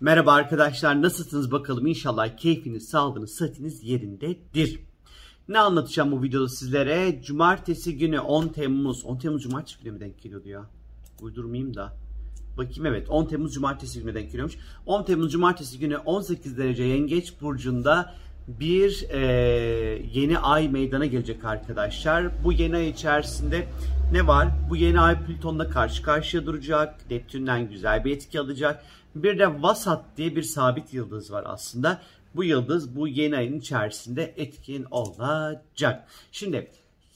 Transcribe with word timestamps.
Merhaba 0.00 0.32
arkadaşlar 0.32 1.02
nasılsınız 1.02 1.52
bakalım 1.52 1.86
inşallah 1.86 2.36
keyfiniz, 2.36 2.88
sağlığınız, 2.88 3.30
sıhhatiniz 3.30 3.82
yerindedir. 3.82 4.80
Ne 5.48 5.58
anlatacağım 5.58 6.12
bu 6.12 6.22
videoda 6.22 6.48
sizlere? 6.48 7.22
Cumartesi 7.22 7.98
günü 7.98 8.20
10 8.20 8.48
Temmuz, 8.48 9.04
10 9.04 9.18
Temmuz 9.18 9.42
Cumartesi 9.42 9.82
günü 9.82 9.92
mü 9.92 10.00
denk 10.00 10.22
geliyordu 10.22 10.48
ya? 10.48 10.70
Uydurmayayım 11.20 11.74
da. 11.74 11.96
Bakayım 12.58 12.86
evet 12.86 13.10
10 13.10 13.26
Temmuz 13.26 13.54
Cumartesi 13.54 14.00
günü 14.00 14.14
denk 14.14 14.26
geliyormuş. 14.26 14.58
10 14.86 15.04
Temmuz 15.04 15.32
Cumartesi 15.32 15.78
günü 15.78 15.96
18 15.96 16.58
derece 16.58 16.82
Yengeç 16.82 17.40
Burcu'nda 17.40 18.14
bir 18.48 19.06
e, 19.10 19.20
yeni 20.12 20.38
ay 20.38 20.68
meydana 20.68 21.06
gelecek 21.06 21.44
arkadaşlar. 21.44 22.44
Bu 22.44 22.52
yeni 22.52 22.76
ay 22.76 22.88
içerisinde 22.88 23.66
ne 24.12 24.26
var? 24.26 24.48
Bu 24.70 24.76
yeni 24.76 25.00
ay 25.00 25.24
Plüton'la 25.26 25.70
karşı 25.70 26.02
karşıya 26.02 26.46
duracak. 26.46 27.10
Neptün'den 27.10 27.70
güzel 27.70 28.04
bir 28.04 28.16
etki 28.16 28.40
alacak. 28.40 28.84
Bir 29.14 29.38
de 29.38 29.62
Vasat 29.62 30.04
diye 30.16 30.36
bir 30.36 30.42
sabit 30.42 30.94
yıldız 30.94 31.32
var 31.32 31.44
aslında. 31.46 32.02
Bu 32.34 32.44
yıldız 32.44 32.96
bu 32.96 33.08
yeni 33.08 33.36
ayın 33.36 33.58
içerisinde 33.58 34.34
etkin 34.36 34.86
olacak. 34.90 36.08
Şimdi 36.32 36.70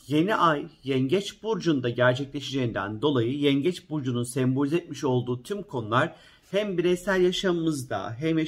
yeni 0.08 0.34
ay 0.34 0.66
Yengeç 0.84 1.42
Burcu'nda 1.42 1.88
gerçekleşeceğinden 1.88 3.02
dolayı 3.02 3.38
Yengeç 3.38 3.90
Burcu'nun 3.90 4.22
sembolize 4.22 4.76
etmiş 4.76 5.04
olduğu 5.04 5.42
tüm 5.42 5.62
konular 5.62 6.14
hem 6.50 6.78
bireysel 6.78 7.20
yaşamımızda 7.20 8.16
hem 8.18 8.38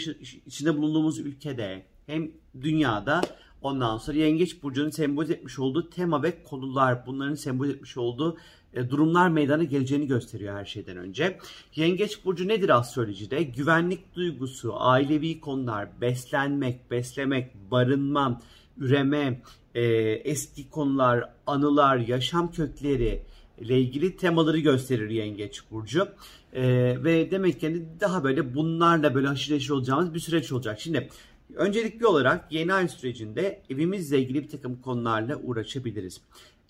içinde 0.46 0.77
bulunduğumuz 0.77 1.19
ülkede 1.19 1.91
hem 2.06 2.30
dünyada 2.61 3.20
ondan 3.62 3.98
sonra 3.98 4.16
Yengeç 4.16 4.62
Burcu'nun 4.62 4.91
sembolize 4.91 5.33
etmiş 5.33 5.59
olduğu 5.59 5.91
tema 5.91 6.23
ve 6.23 6.42
konular 6.42 7.06
bunların 7.06 7.34
sembolize 7.34 7.75
etmiş 7.75 7.97
olduğu 7.97 8.37
e, 8.75 8.91
durumlar 8.91 9.28
meydana 9.28 9.65
geleceğini 9.65 10.06
gösteriyor 10.06 10.56
her 10.56 10.65
şeyden 10.65 10.97
önce. 10.97 11.38
Yengeç 11.77 12.25
burcu 12.25 12.48
nedir 12.48 12.69
astrolojide? 12.69 13.42
Güvenlik 13.42 14.15
duygusu, 14.15 14.75
ailevi 14.80 15.41
konular, 15.41 15.88
beslenmek, 16.01 16.91
beslemek, 16.91 17.70
barınma, 17.70 18.41
üreme, 18.78 19.42
e, 19.75 19.83
eski 20.12 20.70
konular, 20.70 21.31
anılar, 21.47 21.97
yaşam 21.97 22.53
kökleri 22.53 23.22
ile 23.59 23.81
ilgili 23.81 24.16
temaları 24.16 24.59
gösterir 24.59 25.11
Yengeç 25.11 25.61
burcu. 25.70 26.09
E, 26.53 26.62
ve 27.05 27.31
demek 27.31 27.61
ki 27.61 27.66
hani 27.66 27.83
daha 28.00 28.25
böyle 28.25 28.55
bunlarla 28.55 29.14
böyle 29.14 29.27
haşır 29.27 29.55
neşir 29.55 29.70
olacağımız 29.70 30.14
bir 30.14 30.20
süreç 30.20 30.53
olacak. 30.53 30.81
Şimdi 30.81 31.09
öncelikli 31.56 32.06
olarak 32.06 32.53
yeni 32.53 32.75
ay 32.75 32.89
sürecinde 32.89 33.62
evimizle 33.70 34.19
ilgili 34.19 34.42
bir 34.42 34.48
takım 34.48 34.81
konularla 34.83 35.36
uğraşabiliriz 35.36 36.20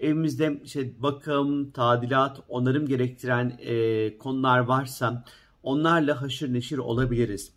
evimizde 0.02 0.60
işte 0.64 1.02
bakım, 1.02 1.70
tadilat, 1.70 2.40
onarım 2.48 2.86
gerektiren 2.86 3.58
e, 3.60 4.18
konular 4.18 4.58
varsa 4.58 5.24
onlarla 5.62 6.22
haşır 6.22 6.52
neşir 6.52 6.78
olabiliriz. 6.78 7.52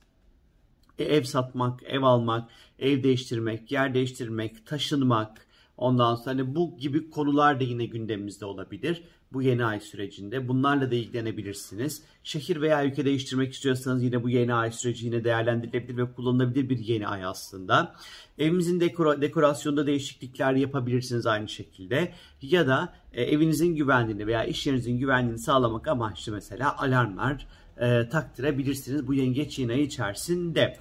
E, 1.00 1.04
ev 1.04 1.23
satmak, 1.23 1.84
ev 1.84 2.02
almak, 2.02 2.50
ev 2.80 3.04
değiştirmek, 3.04 3.72
yer 3.72 3.94
değiştirmek, 3.94 4.66
taşınmak, 4.66 5.48
ondan 5.78 6.16
sonra 6.16 6.30
hani 6.30 6.56
bu 6.56 6.78
gibi 6.78 7.09
konular 7.09 7.59
da 7.59 7.64
yine 7.64 7.86
gündemimizde 7.86 8.45
olabilir 8.45 9.04
bu 9.34 9.42
yeni 9.42 9.66
ay 9.66 9.80
sürecinde. 9.80 10.48
Bunlarla 10.48 10.92
da 10.92 10.95
ilgilenebilirsiniz. 10.95 12.04
Şehir 12.23 12.62
veya 12.62 12.86
ülke 12.86 13.06
değiştirmek 13.06 13.54
istiyorsanız 13.54 14.04
yine 14.04 14.23
bu 14.23 14.30
yeni 14.30 14.54
ay 14.54 14.72
süreci 14.72 15.06
yine 15.06 15.23
değerlendirilebilir 15.23 15.98
ve 15.98 16.12
kullanılabilir 16.14 16.70
bir 16.70 16.80
yeni 16.80 17.08
ay 17.08 17.26
aslında. 17.26 17.95
Evimizin 18.38 18.80
dekora, 18.80 19.22
dekorasyonunda 19.22 19.88
değişiklikler 19.88 20.54
yapabilirsiniz 20.54 21.28
aynı 21.28 21.50
şekilde. 21.50 22.14
Ya 22.42 22.67
da 22.67 22.94
e, 23.14 23.23
evinizin 23.23 23.76
güvenliğini 23.76 24.28
veya 24.28 24.44
iş 24.44 24.67
yerinizin 24.67 24.98
güvenliğini 24.98 25.39
sağlamak 25.39 25.88
amaçlı 25.88 26.32
mesela 26.32 26.78
alarmlar 26.78 27.48
e, 27.78 28.10
taktırabilirsiniz 28.10 29.08
bu 29.08 29.14
yengeç 29.14 29.60
yeni 29.60 29.72
ay 29.72 29.82
içerisinde. 29.82 30.78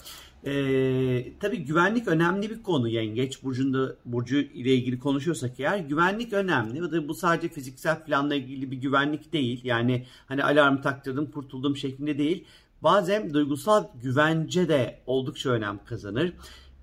Ee, 0.47 1.33
tabii 1.41 1.65
güvenlik 1.65 2.09
önemli 2.09 2.51
bir 2.51 2.63
konu 2.63 2.89
yengeç 2.89 3.43
burcunda 3.43 3.97
burcu 4.05 4.37
ile 4.37 4.75
ilgili 4.75 4.99
konuşuyorsak 4.99 5.61
eğer 5.61 5.79
güvenlik 5.79 6.33
önemli. 6.33 7.09
Bu 7.09 7.15
sadece 7.15 7.49
fiziksel 7.49 8.05
planla 8.05 8.35
ilgili 8.35 8.71
bir 8.71 8.77
güvenlik 8.77 9.33
değil. 9.33 9.61
Yani 9.65 10.07
hani 10.27 10.45
alarm 10.45 10.83
taktırdım 10.83 11.31
kurtuldum 11.31 11.77
şeklinde 11.77 12.19
değil. 12.19 12.45
Bazen 12.83 13.35
duygusal 13.35 13.85
güvence 14.03 14.69
de 14.69 14.99
oldukça 15.07 15.51
önem 15.51 15.81
kazanır. 15.85 16.33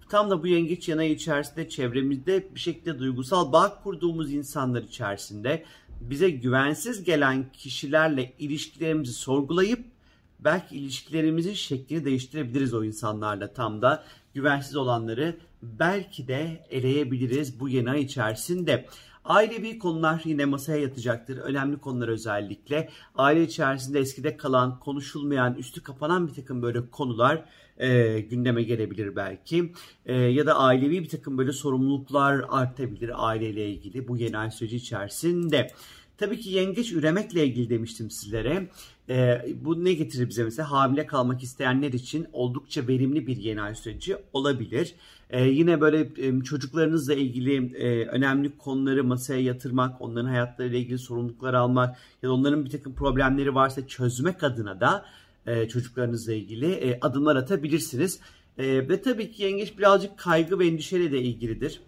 Tam 0.10 0.30
da 0.30 0.44
bu 0.44 0.48
yengeç 0.48 0.90
yanayı 0.90 1.12
içerisinde 1.12 1.70
çevremizde 1.70 2.56
bir 2.56 2.60
şekilde 2.60 3.00
duygusal 3.00 3.52
bağ 3.52 3.82
kurduğumuz 3.84 4.34
insanlar 4.34 4.84
içerisinde 4.84 5.64
bize 6.02 6.30
güvensiz 6.30 7.04
gelen 7.04 7.46
kişilerle 7.54 8.34
ilişkilerimizi 8.40 9.14
sorgulayıp 9.14 9.86
belki 10.44 10.78
ilişkilerimizin 10.78 11.54
şeklini 11.54 12.06
değiştirebiliriz 12.06 12.74
o 12.74 12.84
insanlarla 12.84 13.54
tam 13.54 13.82
da 13.82 14.04
güvensiz 14.34 14.76
olanları 14.76 15.38
belki 15.62 16.28
de 16.28 16.68
eleyebiliriz 16.70 17.60
bu 17.60 17.70
yeni 17.70 17.90
ay 17.90 18.02
içerisinde. 18.02 18.86
Ailevi 19.26 19.80
konular 19.80 20.22
yine 20.26 20.46
masaya 20.46 20.82
yatacaktır. 20.82 21.38
Önemli 21.38 21.78
konular 21.78 22.08
özellikle. 22.08 22.90
Aile 23.16 23.44
içerisinde 23.44 24.00
eskide 24.00 24.38
kalan, 24.38 24.80
konuşulmayan, 24.80 25.56
üstü 25.56 25.84
kapanan 25.84 26.28
bir 26.28 26.34
takım 26.34 26.62
böyle 26.62 26.90
konular 26.90 27.46
e, 27.78 28.20
gündeme 28.20 28.64
gelebilir 28.64 29.16
belki. 29.16 29.74
E, 30.06 30.14
ya 30.16 30.46
da 30.46 30.58
ailevi 30.58 31.04
bir 31.04 31.10
takım 31.10 31.38
böyle 31.38 31.52
sorumluluklar 31.52 32.46
artabilir 32.50 33.12
aileyle 33.30 33.70
ilgili 33.70 34.08
bu 34.08 34.18
yeni 34.18 34.38
ay 34.38 34.52
süreci 34.52 34.76
içerisinde. 34.76 35.72
Tabii 36.22 36.40
ki 36.40 36.50
yengeç 36.50 36.92
üremekle 36.92 37.46
ilgili 37.46 37.70
demiştim 37.70 38.12
sizlere. 38.12 38.70
Ee, 39.10 39.46
bu 39.62 39.86
ne 39.86 39.94
getirir 39.94 40.30
bize 40.30 40.44
mesela 40.44 40.72
hamile 40.72 41.06
kalmak 41.06 41.44
isteyenler 41.44 41.94
için 41.94 42.28
oldukça 42.34 42.88
verimli 42.88 43.28
bir 43.28 43.38
yeni 43.38 43.62
ay 43.62 43.76
süreci 43.76 44.16
olabilir. 44.34 44.96
Ee, 45.30 45.44
yine 45.44 45.82
böyle 45.82 46.10
e, 46.18 46.44
çocuklarınızla 46.44 47.14
ilgili 47.14 47.76
e, 47.76 48.06
önemli 48.06 48.58
konuları 48.58 49.04
masaya 49.04 49.42
yatırmak, 49.42 50.02
onların 50.02 50.30
hayatlarıyla 50.30 50.80
ilgili 50.80 51.00
sorumluluklar 51.00 51.54
almak 51.54 51.98
ya 52.24 52.30
da 52.30 52.34
onların 52.34 52.66
bir 52.66 52.70
takım 52.70 52.96
problemleri 52.96 53.56
varsa 53.56 53.88
çözmek 53.88 54.44
adına 54.44 54.80
da 54.80 55.06
e, 55.46 55.68
çocuklarınızla 55.68 56.34
ilgili 56.34 56.72
e, 56.72 57.00
adımlar 57.02 57.36
atabilirsiniz. 57.36 58.20
E, 58.58 58.90
ve 58.90 59.02
tabii 59.02 59.32
ki 59.32 59.44
yengeç 59.44 59.78
birazcık 59.78 60.18
kaygı 60.18 60.60
ve 60.60 60.68
endişeyle 60.68 61.12
de 61.12 61.22
ilgilidir. 61.22 61.82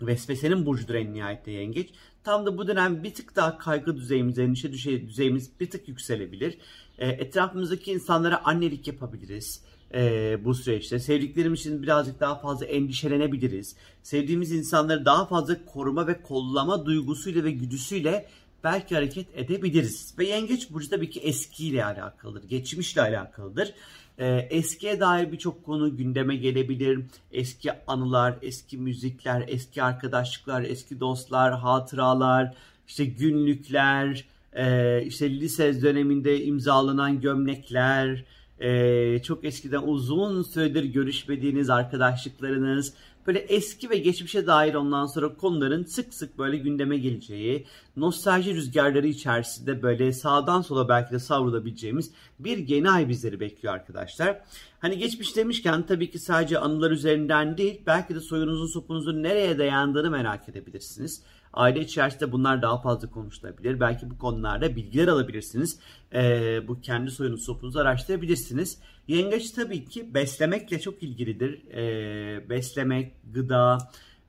Vesvesenin 0.00 0.66
burcudur 0.66 0.94
en 0.94 1.14
nihayette 1.14 1.50
yengeç. 1.50 1.90
Tam 2.24 2.46
da 2.46 2.58
bu 2.58 2.68
dönem 2.68 3.02
bir 3.02 3.14
tık 3.14 3.36
daha 3.36 3.58
kaygı 3.58 3.96
düzeyimiz, 3.96 4.38
endişe 4.38 4.72
düzeyimiz 4.72 5.50
bir 5.60 5.70
tık 5.70 5.88
yükselebilir. 5.88 6.58
E, 6.98 7.08
etrafımızdaki 7.08 7.92
insanlara 7.92 8.44
annelik 8.44 8.86
yapabiliriz 8.86 9.62
e, 9.94 10.44
bu 10.44 10.54
süreçte. 10.54 10.98
Sevdiklerimiz 10.98 11.60
için 11.60 11.82
birazcık 11.82 12.20
daha 12.20 12.34
fazla 12.38 12.66
endişelenebiliriz. 12.66 13.76
Sevdiğimiz 14.02 14.52
insanları 14.52 15.04
daha 15.04 15.26
fazla 15.26 15.64
koruma 15.64 16.06
ve 16.06 16.22
kollama 16.22 16.86
duygusuyla 16.86 17.44
ve 17.44 17.50
güdüsüyle 17.50 18.28
belki 18.66 18.94
hareket 18.94 19.26
edebiliriz. 19.34 20.14
Ve 20.18 20.26
yengeç 20.26 20.70
burcu 20.70 20.90
tabii 20.90 21.10
ki 21.10 21.20
eskiyle 21.20 21.84
alakalıdır, 21.84 22.48
geçmişle 22.48 23.00
alakalıdır. 23.00 23.74
Ee, 24.18 24.26
eskiye 24.50 25.00
dair 25.00 25.32
birçok 25.32 25.64
konu 25.64 25.96
gündeme 25.96 26.36
gelebilir. 26.36 27.00
Eski 27.32 27.70
anılar, 27.86 28.34
eski 28.42 28.78
müzikler, 28.78 29.44
eski 29.48 29.82
arkadaşlıklar, 29.82 30.62
eski 30.62 31.00
dostlar, 31.00 31.58
hatıralar, 31.58 32.54
işte 32.88 33.04
günlükler, 33.04 34.24
e, 34.52 35.02
işte 35.06 35.30
lise 35.30 35.82
döneminde 35.82 36.44
imzalanan 36.44 37.20
gömlekler, 37.20 38.24
e, 38.60 39.22
çok 39.22 39.44
eskiden 39.44 39.82
uzun 39.82 40.42
süredir 40.42 40.84
görüşmediğiniz 40.84 41.70
arkadaşlıklarınız, 41.70 42.94
böyle 43.26 43.38
eski 43.38 43.90
ve 43.90 43.96
geçmişe 43.96 44.46
dair 44.46 44.74
ondan 44.74 45.06
sonra 45.06 45.34
konuların 45.34 45.84
sık 45.84 46.14
sık 46.14 46.38
böyle 46.38 46.56
gündeme 46.56 46.98
geleceği, 46.98 47.66
nostalji 47.96 48.54
rüzgarları 48.54 49.06
içerisinde 49.06 49.82
böyle 49.82 50.12
sağdan 50.12 50.62
sola 50.62 50.88
belki 50.88 51.12
de 51.12 51.18
savrulabileceğimiz 51.18 52.10
bir 52.38 52.68
yeni 52.68 52.90
ay 52.90 53.08
bizleri 53.08 53.40
bekliyor 53.40 53.74
arkadaşlar. 53.74 54.40
Hani 54.78 54.98
geçmiş 54.98 55.36
demişken 55.36 55.86
tabii 55.86 56.10
ki 56.10 56.18
sadece 56.18 56.58
anılar 56.58 56.90
üzerinden 56.90 57.58
değil, 57.58 57.82
belki 57.86 58.14
de 58.14 58.20
soyunuzun 58.20 58.66
sopunuzun 58.66 59.22
nereye 59.22 59.58
dayandığını 59.58 60.10
merak 60.10 60.48
edebilirsiniz. 60.48 61.22
Aile 61.52 61.80
içerisinde 61.80 62.32
bunlar 62.32 62.62
daha 62.62 62.80
fazla 62.80 63.10
konuşulabilir. 63.10 63.80
Belki 63.80 64.10
bu 64.10 64.18
konularda 64.18 64.76
bilgiler 64.76 65.08
alabilirsiniz. 65.08 65.78
Ee, 66.14 66.68
bu 66.68 66.80
kendi 66.80 67.10
soyunuz 67.10 67.44
sopunuzu 67.44 67.78
araştırabilirsiniz. 67.78 68.78
Yengeç 69.08 69.50
tabii 69.50 69.84
ki 69.84 70.14
beslemekle 70.14 70.80
çok 70.80 71.02
ilgilidir. 71.02 71.68
Ee, 71.68 72.50
beslemek, 72.50 73.12
gıda, 73.34 73.78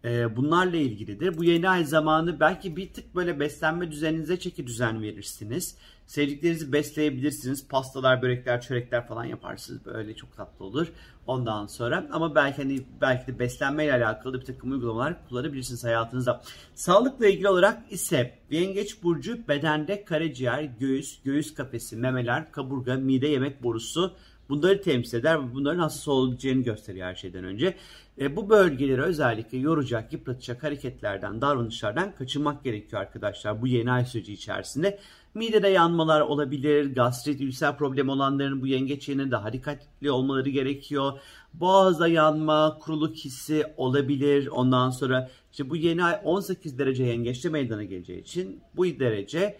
e, 0.06 0.36
bunlarla 0.36 0.78
ilgilidir. 0.78 1.38
Bu 1.38 1.44
yeni 1.44 1.70
ay 1.70 1.86
zamanı 1.86 2.40
belki 2.40 2.78
bir 2.78 2.94
tık 2.94 3.16
böyle 3.16 3.40
beslenme 3.40 3.92
düzeninize 3.92 4.40
çeki 4.40 4.68
düzen 4.68 5.02
verirsiniz. 5.02 5.76
Sevdiklerinizi 6.06 6.74
besleyebilirsiniz. 6.74 7.68
Pastalar, 7.68 8.22
börekler, 8.22 8.62
çörekler 8.62 9.08
falan 9.08 9.26
yaparsınız. 9.26 9.86
Böyle 9.86 10.16
çok 10.16 10.38
tatlı 10.38 10.66
olur. 10.66 10.88
Ondan 11.28 11.68
sonra 11.68 12.08
ama 12.12 12.36
belki 12.36 12.62
hani 12.62 12.82
belki 13.02 13.28
de 13.28 13.40
beslenmeyle 13.40 13.94
alakalı 13.94 14.40
bir 14.40 14.46
takım 14.46 14.72
uygulamalar 14.72 15.28
kullanabilirsiniz 15.30 15.84
hayatınızda. 15.84 16.42
Sağlıkla 16.76 17.28
ilgili 17.28 17.50
olarak 17.50 17.92
ise 17.92 18.38
Yengeç 18.52 19.04
burcu 19.04 19.48
bedende 19.48 20.06
karaciğer, 20.06 20.64
göğüs, 20.64 21.24
göğüs 21.24 21.54
kafesi, 21.54 21.96
memeler, 21.96 22.52
kaburga, 22.52 22.96
mide, 22.96 23.28
yemek 23.28 23.64
borusu 23.64 24.16
bunları 24.50 24.82
temsil 24.82 25.18
eder 25.18 25.44
ve 25.44 25.54
bunların 25.54 25.80
hassas 25.80 26.08
olabileceğini 26.08 26.64
gösteriyor 26.64 27.08
her 27.08 27.16
şeyden 27.16 27.44
önce. 27.44 27.76
E, 28.20 28.36
bu 28.36 28.50
bölgeleri 28.50 29.02
özellikle 29.02 29.58
yoracak, 29.58 30.14
yıpratacak 30.14 30.64
hareketlerden, 30.64 31.42
davranışlardan 31.42 32.16
kaçınmak 32.16 32.64
gerekiyor 32.64 33.02
arkadaşlar 33.02 33.62
bu 33.62 33.68
yeni 33.68 33.92
ay 33.92 34.06
süreci 34.06 34.34
içerisinde. 34.34 35.00
Midede 35.34 35.68
yanmalar 35.68 36.22
olabilir, 36.22 36.96
gastrit, 36.96 37.42
ülser 37.42 37.78
problem 37.78 38.10
olanların 38.10 38.62
bu 38.62 38.68
yengeç 38.68 39.10
ayında 39.10 39.32
daha 39.32 39.54
dikkatli 39.54 40.12
olmaları 40.12 40.50
gerekiyor. 40.50 41.20
Boğazda 41.54 42.08
yanma, 42.08 42.78
kuruluk 42.82 43.16
hissi 43.16 43.66
olabilir. 43.78 44.48
Ondan 44.48 44.90
sonra 44.90 45.30
işte 45.52 45.70
bu 45.70 45.76
yeni 45.76 46.04
ay 46.04 46.22
18 46.24 46.80
derece 46.80 47.04
yengeçte 47.04 47.50
meydana 47.50 47.84
geleceği 47.84 48.22
için 48.22 48.62
bu 48.76 48.86
derece 48.86 49.60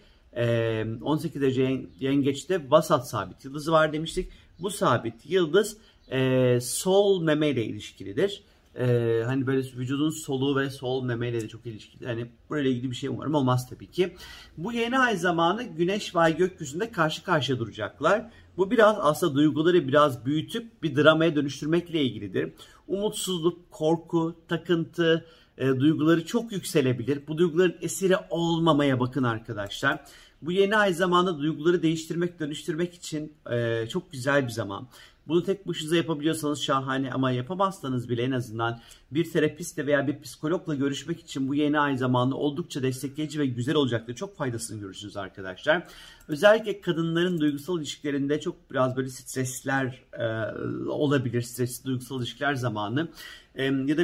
18 1.02 1.42
derece 1.42 1.86
yengeçte 2.00 2.70
vasat 2.70 3.08
sabit 3.08 3.44
yıldızı 3.44 3.72
var 3.72 3.92
demiştik. 3.92 4.28
Bu 4.60 4.70
sabit 4.70 5.14
yıldız 5.26 5.76
sol 6.60 7.22
meme 7.22 7.48
ile 7.48 7.64
ilişkilidir. 7.64 8.42
Ee, 8.78 9.22
hani 9.26 9.46
böyle 9.46 9.60
vücudun 9.60 10.10
soluğu 10.10 10.56
ve 10.56 10.70
sol 10.70 11.04
memeyle 11.04 11.40
de 11.40 11.48
çok 11.48 11.66
ilişkili. 11.66 12.06
Hani 12.06 12.26
böyle 12.50 12.70
ilgili 12.70 12.90
bir 12.90 12.96
şey 12.96 13.08
umarım 13.08 13.34
olmaz 13.34 13.68
tabii 13.70 13.90
ki. 13.90 14.14
Bu 14.56 14.72
yeni 14.72 14.98
ay 14.98 15.16
zamanı 15.16 15.62
güneş 15.62 16.14
ve 16.14 16.20
ay 16.20 16.36
gökyüzünde 16.36 16.92
karşı 16.92 17.24
karşıya 17.24 17.58
duracaklar. 17.58 18.30
Bu 18.56 18.70
biraz 18.70 18.96
aslında 19.00 19.34
duyguları 19.34 19.88
biraz 19.88 20.26
büyütüp 20.26 20.82
bir 20.82 20.96
dramaya 20.96 21.36
dönüştürmekle 21.36 22.02
ilgilidir. 22.02 22.52
Umutsuzluk, 22.88 23.70
korku, 23.70 24.36
takıntı, 24.48 25.26
e, 25.58 25.66
duyguları 25.66 26.26
çok 26.26 26.52
yükselebilir. 26.52 27.20
Bu 27.28 27.38
duyguların 27.38 27.76
esiri 27.80 28.16
olmamaya 28.30 29.00
bakın 29.00 29.22
arkadaşlar. 29.22 30.00
Bu 30.42 30.52
yeni 30.52 30.76
ay 30.76 30.94
zamanında 30.94 31.38
duyguları 31.38 31.82
değiştirmek, 31.82 32.40
dönüştürmek 32.40 32.94
için 32.94 33.32
e, 33.50 33.86
çok 33.88 34.12
güzel 34.12 34.44
bir 34.44 34.52
zaman. 34.52 34.88
Bunu 35.28 35.44
tek 35.44 35.68
başınıza 35.68 35.96
yapabiliyorsanız 35.96 36.62
şahane 36.62 37.12
ama 37.12 37.30
yapamazsanız 37.30 38.08
bile 38.08 38.22
en 38.22 38.30
azından 38.30 38.80
bir 39.10 39.30
terapistle 39.32 39.86
veya 39.86 40.06
bir 40.06 40.22
psikologla 40.22 40.74
görüşmek 40.74 41.20
için 41.20 41.48
bu 41.48 41.54
yeni 41.54 41.78
ay 41.78 41.96
zamanı 41.96 42.36
oldukça 42.36 42.82
destekleyici 42.82 43.38
ve 43.38 43.46
güzel 43.46 43.74
olacaktır. 43.74 44.14
Çok 44.14 44.36
faydasını 44.36 44.80
görürsünüz 44.80 45.16
arkadaşlar. 45.16 45.86
Özellikle 46.28 46.80
kadınların 46.80 47.40
duygusal 47.40 47.78
ilişkilerinde 47.78 48.40
çok 48.40 48.70
biraz 48.70 48.96
böyle 48.96 49.08
stresler 49.08 50.04
e, 50.12 50.26
olabilir. 50.90 51.42
Stresli 51.42 51.84
duygusal 51.84 52.20
ilişkiler 52.20 52.54
zamanı. 52.54 53.08
E, 53.54 53.64
ya 53.64 53.98
da 53.98 54.02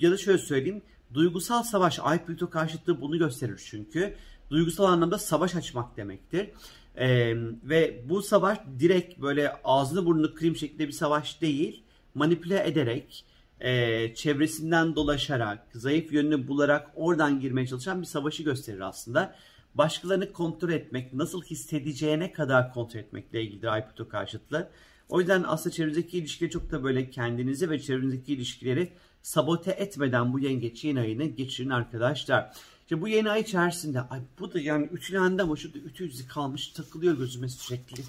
ya 0.00 0.10
da 0.10 0.16
şöyle 0.16 0.38
söyleyeyim. 0.38 0.82
Duygusal 1.14 1.62
savaş 1.62 1.98
Ay 2.02 2.24
Plüto 2.24 2.50
karşıtlığı 2.50 3.00
bunu 3.00 3.18
gösterir 3.18 3.62
çünkü. 3.70 4.14
Duygusal 4.50 4.84
anlamda 4.84 5.18
savaş 5.18 5.54
açmak 5.54 5.96
demektir. 5.96 6.50
Ee, 6.96 7.34
ve 7.64 8.04
bu 8.08 8.22
savaş 8.22 8.58
direkt 8.78 9.20
böyle 9.20 9.52
ağzını 9.64 10.06
burnunu 10.06 10.34
kırayım 10.34 10.56
şeklinde 10.56 10.88
bir 10.88 10.92
savaş 10.92 11.40
değil. 11.40 11.82
Manipüle 12.14 12.66
ederek, 12.66 13.24
e, 13.60 14.14
çevresinden 14.14 14.96
dolaşarak, 14.96 15.66
zayıf 15.74 16.12
yönünü 16.12 16.48
bularak 16.48 16.90
oradan 16.94 17.40
girmeye 17.40 17.66
çalışan 17.66 18.00
bir 18.00 18.06
savaşı 18.06 18.42
gösterir 18.42 18.80
aslında. 18.80 19.34
Başkalarını 19.74 20.32
kontrol 20.32 20.70
etmek, 20.70 21.12
nasıl 21.12 21.42
hissedeceğine 21.42 22.32
kadar 22.32 22.72
kontrol 22.72 23.00
etmekle 23.00 23.42
ilgilidir 23.42 23.66
Ayputo 23.66 24.08
karşıtlı. 24.08 24.70
O 25.08 25.20
yüzden 25.20 25.44
aslında 25.46 25.74
çevrenizdeki 25.74 26.18
ilişkileri 26.18 26.50
çok 26.50 26.70
da 26.70 26.84
böyle 26.84 27.10
kendinizi 27.10 27.70
ve 27.70 27.80
çevrenizdeki 27.80 28.32
ilişkileri 28.32 28.92
sabote 29.22 29.70
etmeden 29.70 30.32
bu 30.32 30.38
yengeç 30.38 30.84
yeni 30.84 31.00
ayını 31.00 31.24
geçirin 31.24 31.70
arkadaşlar. 31.70 32.52
İşte 32.82 33.00
bu 33.00 33.08
yeni 33.08 33.30
ay 33.30 33.40
içerisinde 33.40 34.00
ay 34.00 34.20
bu 34.38 34.52
da 34.52 34.60
yani 34.60 34.88
ütülendi 34.92 35.42
ama 35.42 35.56
şurada 35.56 35.78
ütü 35.78 36.08
izi 36.08 36.28
kalmış 36.28 36.68
takılıyor 36.68 37.18
gözüme 37.18 37.48
sürekli. 37.48 38.02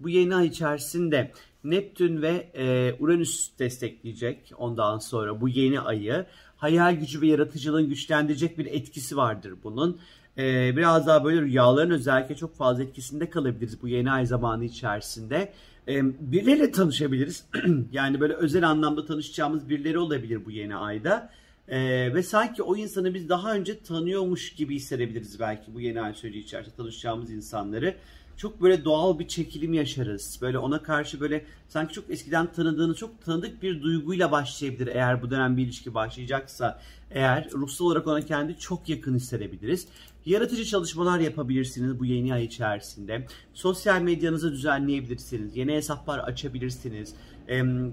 Bu 0.00 0.08
yeni 0.08 0.34
ay 0.34 0.46
içerisinde 0.46 1.32
Neptün 1.64 2.22
ve 2.22 2.50
e, 2.54 2.96
Uranüs 2.98 3.50
destekleyecek 3.58 4.52
ondan 4.56 4.98
sonra 4.98 5.40
bu 5.40 5.48
yeni 5.48 5.80
ayı. 5.80 6.26
Hayal 6.56 6.96
gücü 6.96 7.20
ve 7.20 7.26
yaratıcılığın 7.26 7.88
güçlendirecek 7.88 8.58
bir 8.58 8.66
etkisi 8.66 9.16
vardır 9.16 9.54
bunun. 9.64 10.00
E, 10.38 10.76
biraz 10.76 11.06
daha 11.06 11.24
böyle 11.24 11.40
rüyaların 11.40 11.90
özellikle 11.90 12.36
çok 12.36 12.56
fazla 12.56 12.82
etkisinde 12.82 13.30
kalabiliriz 13.30 13.82
bu 13.82 13.88
yeni 13.88 14.10
ay 14.10 14.26
zamanı 14.26 14.64
içerisinde. 14.64 15.52
E, 15.88 16.02
birileriyle 16.32 16.70
tanışabiliriz. 16.70 17.44
yani 17.92 18.20
böyle 18.20 18.34
özel 18.34 18.68
anlamda 18.68 19.04
tanışacağımız 19.04 19.68
birileri 19.68 19.98
olabilir 19.98 20.44
bu 20.44 20.50
yeni 20.50 20.76
ayda. 20.76 21.30
Ee, 21.70 22.14
ve 22.14 22.22
sanki 22.22 22.62
o 22.62 22.76
insanı 22.76 23.14
biz 23.14 23.28
daha 23.28 23.54
önce 23.54 23.80
tanıyormuş 23.80 24.54
gibi 24.54 24.74
hissedebiliriz 24.74 25.40
belki 25.40 25.74
bu 25.74 25.80
yeni 25.80 26.00
ay 26.00 26.14
süreci 26.14 26.38
içerisinde 26.38 26.76
tanışacağımız 26.76 27.30
insanları. 27.30 27.94
Çok 28.40 28.62
böyle 28.62 28.84
doğal 28.84 29.18
bir 29.18 29.28
çekilim 29.28 29.74
yaşarız. 29.74 30.38
Böyle 30.42 30.58
ona 30.58 30.82
karşı 30.82 31.20
böyle 31.20 31.44
sanki 31.68 31.94
çok 31.94 32.10
eskiden 32.10 32.52
tanıdığını 32.52 32.94
çok 32.94 33.24
tanıdık 33.24 33.62
bir 33.62 33.82
duyguyla 33.82 34.32
başlayabilir 34.32 34.86
eğer 34.86 35.22
bu 35.22 35.30
dönem 35.30 35.56
bir 35.56 35.62
ilişki 35.62 35.94
başlayacaksa. 35.94 36.80
Eğer 37.10 37.50
ruhsal 37.52 37.86
olarak 37.86 38.06
ona 38.06 38.20
kendi 38.20 38.58
çok 38.58 38.88
yakın 38.88 39.14
hissedebiliriz. 39.14 39.88
Yaratıcı 40.26 40.64
çalışmalar 40.64 41.18
yapabilirsiniz 41.18 42.00
bu 42.00 42.04
yeni 42.04 42.34
ay 42.34 42.44
içerisinde. 42.44 43.26
Sosyal 43.54 44.00
medyanızı 44.02 44.52
düzenleyebilirsiniz. 44.52 45.56
Yeni 45.56 45.72
hesaplar 45.72 46.18
açabilirsiniz. 46.18 47.14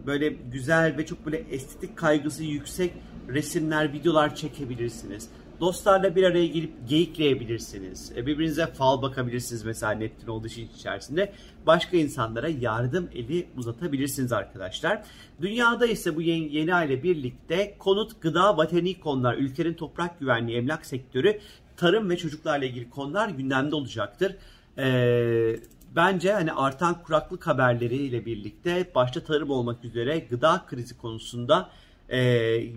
Böyle 0.05 0.29
güzel 0.29 0.97
ve 0.97 1.05
çok 1.05 1.25
böyle 1.25 1.37
estetik 1.37 1.97
kaygısı 1.97 2.43
yüksek 2.43 2.93
resimler, 3.27 3.93
videolar 3.93 4.35
çekebilirsiniz. 4.35 5.29
Dostlarla 5.59 6.15
bir 6.15 6.23
araya 6.23 6.47
gelip 6.47 6.89
geyikleyebilirsiniz. 6.89 8.11
E, 8.15 8.25
birbirinize 8.25 8.67
fal 8.67 9.01
bakabilirsiniz 9.01 9.65
mesela 9.65 9.91
Neptün 9.91 10.27
olduğu 10.27 10.47
için 10.47 10.69
içerisinde. 10.75 11.33
Başka 11.67 11.97
insanlara 11.97 12.47
yardım 12.47 13.09
eli 13.15 13.47
uzatabilirsiniz 13.57 14.33
arkadaşlar. 14.33 15.01
Dünyada 15.41 15.85
ise 15.85 16.15
bu 16.15 16.21
yeni, 16.21 16.55
yeni 16.55 16.75
aile 16.75 17.03
birlikte 17.03 17.75
konut, 17.79 18.21
gıda, 18.21 18.57
vatani 18.57 18.99
konular, 18.99 19.35
ülkenin 19.35 19.73
toprak 19.73 20.19
güvenliği, 20.19 20.57
emlak 20.57 20.85
sektörü, 20.85 21.39
tarım 21.77 22.09
ve 22.09 22.17
çocuklarla 22.17 22.65
ilgili 22.65 22.89
konular 22.89 23.29
gündemde 23.29 23.75
olacaktır. 23.75 24.35
Ee, 24.77 25.59
bence 25.95 26.33
hani 26.33 26.53
artan 26.53 27.03
kuraklık 27.03 27.47
haberleriyle 27.47 28.25
birlikte 28.25 28.91
başta 28.95 29.19
tarım 29.19 29.49
olmak 29.49 29.85
üzere 29.85 30.19
gıda 30.19 30.65
krizi 30.67 30.97
konusunda 30.97 31.69
e, 32.11 32.19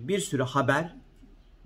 bir 0.07 0.19
sürü 0.19 0.43
haber 0.43 1.00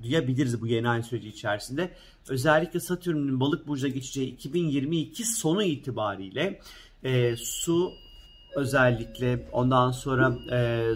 duyabiliriz 0.04 0.62
bu 0.62 0.68
yeni 0.68 0.90
ay 0.90 1.04
süreci 1.04 1.30
içerisinde. 1.30 1.92
Özellikle 2.30 2.80
Satürn'ün 2.80 3.40
balık 3.40 3.68
burcuna 3.68 3.90
geçeceği 3.90 4.34
2022 4.34 5.26
sonu 5.26 5.64
itibariyle 5.64 6.60
e, 7.04 7.36
su 7.36 7.94
özellikle 8.56 9.48
ondan 9.52 9.92
sonra 9.92 10.38
e, 10.52 10.90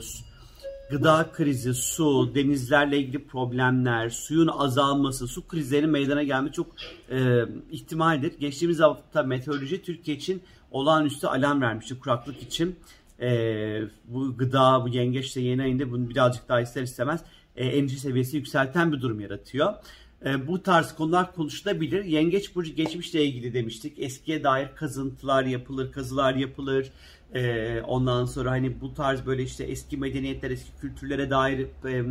gıda 0.90 1.32
krizi, 1.32 1.74
su, 1.74 2.36
denizlerle 2.36 2.98
ilgili 2.98 3.26
problemler, 3.28 4.10
suyun 4.10 4.48
azalması, 4.48 5.28
su 5.28 5.48
krizlerinin 5.48 5.90
meydana 5.90 6.24
gelmesi 6.24 6.54
çok 6.54 6.68
e, 7.12 7.46
ihtimaldir. 7.72 8.40
Geçtiğimiz 8.40 8.80
hafta 8.80 9.24
meteoroloji 9.24 9.82
Türkiye 9.82 10.18
için 10.18 10.42
olağanüstü 10.72 11.28
alarm 11.28 11.62
vermişti 11.62 12.00
kuraklık 12.00 12.42
için 12.42 12.76
e, 13.22 13.82
bu 14.08 14.38
gıda, 14.38 14.84
bu 14.84 14.90
yengeç 14.90 15.36
de 15.36 15.42
yeni 15.42 15.62
ayında 15.62 15.92
bunu 15.92 16.10
birazcık 16.10 16.50
daha 16.50 16.62
ister 16.62 16.84
istemez 16.84 17.22
e, 17.56 17.66
endişe 17.66 17.98
seviyesi 17.98 18.38
yükselten 18.38 18.92
bir 18.92 19.02
durum 19.02 19.20
yaratıyor. 19.20 19.74
E, 20.26 20.48
bu 20.48 20.64
tarz 20.64 20.96
konular 20.96 21.36
konuşulabilir. 21.36 22.06
Yengeç 22.06 22.56
burcu 22.56 22.76
geçmişle 22.76 23.26
ilgili 23.26 23.54
demiştik. 23.54 24.00
Eskiye 24.00 24.44
dair 24.44 24.76
kazıntılar 24.76 25.44
yapılır, 25.44 25.92
kazılar 25.92 26.36
yapılır. 26.36 26.92
E, 27.34 27.82
ondan 27.82 28.26
sonra 28.26 28.52
hani 28.52 28.82
bu 28.82 28.94
tarz 28.94 29.26
böyle 29.26 29.44
işte 29.44 29.64
eski 29.64 29.98
medeniyetler, 29.98 30.52
eski 30.52 30.72
kültürlere 30.82 31.30
dair 31.30 31.68
e, 31.86 32.04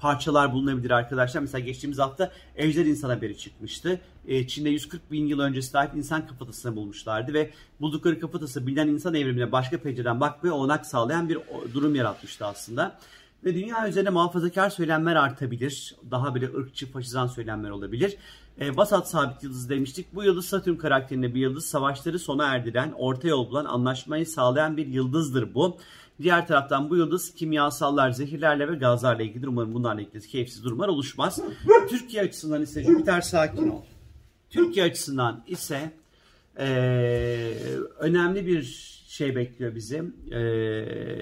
parçalar 0.00 0.52
bulunabilir 0.52 0.90
arkadaşlar. 0.90 1.40
Mesela 1.40 1.64
geçtiğimiz 1.64 1.98
hafta 1.98 2.32
Ejder 2.56 2.86
insan 2.86 3.10
haberi 3.10 3.38
çıkmıştı. 3.38 4.00
Ee, 4.28 4.46
Çin'de 4.46 4.68
140 4.70 5.12
bin 5.12 5.26
yıl 5.26 5.40
öncesi 5.40 5.78
ait 5.78 5.94
insan 5.94 6.26
kafatasını 6.26 6.76
bulmuşlardı 6.76 7.34
ve 7.34 7.50
buldukları 7.80 8.20
kafatası 8.20 8.66
bilinen 8.66 8.88
insan 8.88 9.14
evrimine 9.14 9.52
başka 9.52 9.78
pencereden 9.78 10.20
bakmaya 10.20 10.52
olanak 10.52 10.86
sağlayan 10.86 11.28
bir 11.28 11.38
durum 11.74 11.94
yaratmıştı 11.94 12.46
aslında. 12.46 12.98
Ve 13.44 13.54
dünya 13.54 13.88
üzerinde 13.88 14.10
muhafazakar 14.10 14.70
söylemler 14.70 15.16
artabilir. 15.16 15.96
Daha 16.10 16.34
böyle 16.34 16.54
ırkçı, 16.54 16.92
faşizan 16.92 17.26
söylemler 17.26 17.70
olabilir. 17.70 18.16
E, 18.58 18.76
Vasat 18.76 19.10
sabit 19.10 19.42
yıldız 19.42 19.70
demiştik. 19.70 20.14
Bu 20.14 20.24
yıldız 20.24 20.46
Satürn 20.46 20.76
karakterinde 20.76 21.34
bir 21.34 21.40
yıldız. 21.40 21.66
Savaşları 21.66 22.18
sona 22.18 22.46
erdiren, 22.46 22.92
orta 22.96 23.28
yol 23.28 23.50
bulan, 23.50 23.64
anlaşmayı 23.64 24.26
sağlayan 24.26 24.76
bir 24.76 24.86
yıldızdır 24.86 25.54
bu. 25.54 25.78
Diğer 26.22 26.46
taraftan 26.46 26.90
bu 26.90 26.96
yıldız 26.96 27.34
kimyasallar, 27.34 28.10
zehirlerle 28.10 28.68
ve 28.68 28.74
gazlarla 28.76 29.22
ilgili 29.22 29.48
umarım 29.48 29.74
bunlarla 29.74 30.00
ilgili 30.00 30.28
keyifsiz 30.28 30.64
durumlar 30.64 30.88
oluşmaz. 30.88 31.40
Türkiye 31.88 32.22
açısından 32.22 32.62
ise 32.62 32.84
Jüpiter 32.84 33.20
sakin 33.20 33.68
ol. 33.68 33.82
Türkiye 34.50 34.84
açısından 34.84 35.44
ise 35.46 35.92
ee, 36.60 37.54
önemli 37.98 38.46
bir 38.46 38.62
şey 39.08 39.36
bekliyor 39.36 39.74
bizim. 39.74 40.16
Ee, 40.32 40.38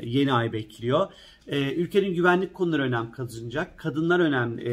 yeni 0.03 0.33
ay 0.33 0.53
bekliyor. 0.53 1.13
Ee, 1.47 1.75
ülkenin 1.75 2.15
güvenlik 2.15 2.55
konuları 2.55 2.83
önem 2.83 3.13
kazanacak. 3.13 3.79
Kadınlar 3.79 4.21
önem 4.21 4.59
e, 4.59 4.65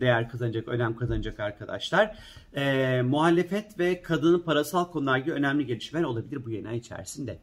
değer 0.00 0.28
kazanacak, 0.28 0.68
önem 0.68 0.96
kazanacak 0.96 1.40
arkadaşlar. 1.40 2.16
Ee, 2.56 3.02
muhalefet 3.02 3.78
ve 3.78 4.02
kadının 4.02 4.40
parasal 4.40 4.84
konular 4.84 5.18
gibi 5.18 5.32
önemli 5.32 5.66
gelişmeler 5.66 6.04
olabilir 6.04 6.44
bu 6.44 6.50
yeni 6.50 6.68
ay 6.68 6.76
içerisinde. 6.76 7.38